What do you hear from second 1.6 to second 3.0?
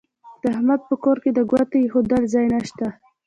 اېښولو ځای نه شته.